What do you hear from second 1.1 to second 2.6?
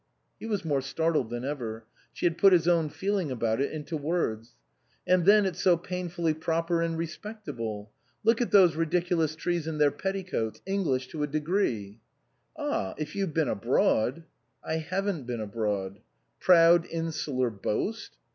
than ever; she had put